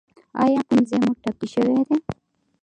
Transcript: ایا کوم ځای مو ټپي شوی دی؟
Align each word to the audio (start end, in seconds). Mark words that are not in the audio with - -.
ایا 0.43 0.59
کوم 0.67 0.81
ځای 0.89 0.99
مو 1.05 1.13
ټپي 1.23 1.47
شوی 1.53 1.81
دی؟ 1.87 1.97